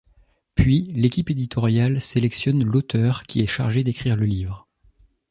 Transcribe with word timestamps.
Puis, 0.55 0.81
l'équipe 0.95 1.29
éditoriale 1.29 2.01
sélectionne 2.01 2.65
l'auteur 2.65 3.21
qui 3.25 3.41
est 3.41 3.45
chargé 3.45 3.83
d'écrire 3.83 4.15
le 4.15 4.25
livre. 4.25 4.67